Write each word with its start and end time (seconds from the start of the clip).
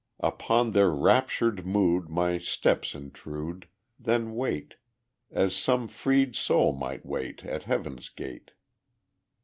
Upon 0.23 0.71
their 0.71 0.89
raptured 0.89 1.63
mood 1.63 2.09
My 2.09 2.39
steps 2.39 2.95
intrude, 2.95 3.67
Then 3.99 4.33
wait 4.33 4.77
as 5.29 5.55
some 5.55 5.87
freed 5.87 6.35
soul 6.35 6.73
might 6.73 7.05
wait 7.05 7.45
At 7.45 7.61
heaven's 7.65 8.09
gate. 8.09 8.49